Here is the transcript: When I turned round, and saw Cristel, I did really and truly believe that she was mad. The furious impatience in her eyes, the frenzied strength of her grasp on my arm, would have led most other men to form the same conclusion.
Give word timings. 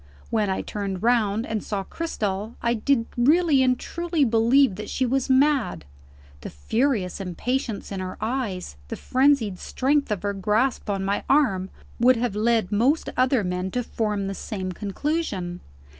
When 0.31 0.49
I 0.49 0.63
turned 0.63 1.03
round, 1.03 1.45
and 1.45 1.63
saw 1.63 1.83
Cristel, 1.83 2.55
I 2.59 2.73
did 2.73 3.05
really 3.15 3.61
and 3.61 3.77
truly 3.79 4.25
believe 4.25 4.73
that 4.73 4.89
she 4.89 5.05
was 5.05 5.29
mad. 5.29 5.85
The 6.39 6.49
furious 6.49 7.21
impatience 7.21 7.91
in 7.91 7.99
her 7.99 8.17
eyes, 8.19 8.77
the 8.87 8.95
frenzied 8.95 9.59
strength 9.59 10.09
of 10.11 10.23
her 10.23 10.33
grasp 10.33 10.89
on 10.89 11.05
my 11.05 11.23
arm, 11.29 11.69
would 11.99 12.15
have 12.15 12.35
led 12.35 12.71
most 12.71 13.09
other 13.15 13.43
men 13.43 13.69
to 13.77 13.83
form 13.83 14.25
the 14.25 14.33
same 14.33 14.71
conclusion. 14.71 15.59